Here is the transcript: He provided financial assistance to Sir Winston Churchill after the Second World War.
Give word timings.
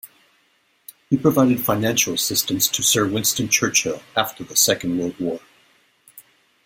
He 1.11 1.17
provided 1.17 1.59
financial 1.61 2.15
assistance 2.15 2.67
to 2.69 2.81
Sir 2.81 3.07
Winston 3.07 3.49
Churchill 3.49 4.01
after 4.17 4.43
the 4.43 4.55
Second 4.55 4.97
World 4.97 5.19
War. 5.19 5.39